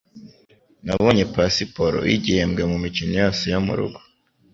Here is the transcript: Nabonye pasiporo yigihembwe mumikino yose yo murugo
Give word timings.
Nabonye 0.85 1.23
pasiporo 1.33 1.99
yigihembwe 2.11 2.61
mumikino 2.71 3.13
yose 3.23 3.43
yo 3.53 3.59
murugo 3.65 3.99